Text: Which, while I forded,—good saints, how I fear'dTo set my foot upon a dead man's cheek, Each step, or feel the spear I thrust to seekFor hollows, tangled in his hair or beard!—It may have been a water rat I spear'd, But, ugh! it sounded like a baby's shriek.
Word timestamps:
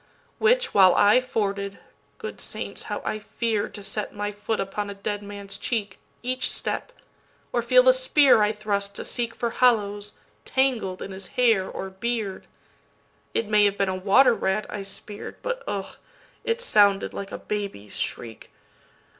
Which, 0.39 0.73
while 0.73 0.95
I 0.95 1.21
forded,—good 1.21 2.41
saints, 2.41 2.81
how 2.89 3.03
I 3.05 3.19
fear'dTo 3.19 3.83
set 3.83 4.15
my 4.15 4.31
foot 4.31 4.59
upon 4.59 4.89
a 4.89 4.95
dead 4.95 5.21
man's 5.21 5.59
cheek, 5.59 5.99
Each 6.23 6.51
step, 6.51 6.91
or 7.53 7.61
feel 7.61 7.83
the 7.83 7.93
spear 7.93 8.41
I 8.41 8.51
thrust 8.51 8.95
to 8.95 9.03
seekFor 9.03 9.51
hollows, 9.51 10.13
tangled 10.43 11.03
in 11.03 11.11
his 11.11 11.27
hair 11.37 11.69
or 11.69 11.91
beard!—It 11.91 13.47
may 13.47 13.65
have 13.65 13.77
been 13.77 13.89
a 13.89 13.95
water 13.95 14.33
rat 14.33 14.65
I 14.71 14.81
spear'd, 14.81 15.35
But, 15.43 15.61
ugh! 15.67 15.97
it 16.43 16.61
sounded 16.61 17.13
like 17.13 17.31
a 17.31 17.37
baby's 17.37 17.95
shriek. 17.99 18.49